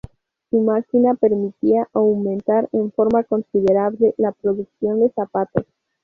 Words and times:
Su 0.49 0.61
máquina 0.61 1.13
permitía 1.13 1.87
aumentar 1.93 2.67
en 2.71 2.91
forma 2.91 3.23
considerable 3.23 4.15
la 4.17 4.31
producción 4.31 4.99
de 4.99 5.11
zapatos. 5.11 5.67